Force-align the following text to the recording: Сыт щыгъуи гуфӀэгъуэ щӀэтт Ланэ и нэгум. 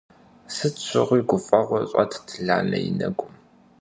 Сыт 0.55 0.75
щыгъуи 0.87 1.21
гуфӀэгъуэ 1.29 1.79
щӀэтт 1.89 2.27
Ланэ 2.45 2.77
и 2.87 2.91
нэгум. 2.97 3.33